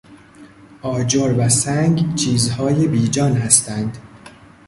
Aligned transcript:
آجر 0.81 1.35
و 1.37 1.49
سنگ 1.49 2.15
چیزهای 2.15 2.87
بی 2.87 3.07
جان 3.07 3.33
هستند. 3.37 3.97